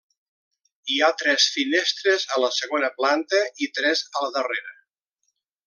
Hi 0.93 0.95
ha 0.99 1.09
tres 1.19 1.45
finestres 1.57 2.25
a 2.37 2.41
la 2.45 2.51
segona 2.61 2.91
planta, 3.03 3.43
i 3.67 3.71
tres 3.77 4.03
a 4.15 4.25
la 4.27 4.33
darrera. 4.39 4.77